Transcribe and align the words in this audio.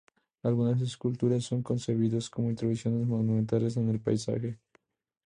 Algunas 0.41 0.81
esculturas 0.81 1.43
son 1.43 1.61
concebidos 1.61 2.27
como 2.31 2.49
intervenciones 2.49 3.05
monumentales 3.05 3.77
en 3.77 3.87
el 3.87 3.99
paisaje. 3.99 4.57